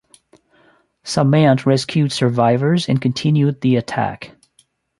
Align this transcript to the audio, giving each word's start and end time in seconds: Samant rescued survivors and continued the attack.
Samant 1.03 1.67
rescued 1.67 2.11
survivors 2.11 2.89
and 2.89 2.99
continued 2.99 3.61
the 3.61 3.75
attack. 3.75 4.35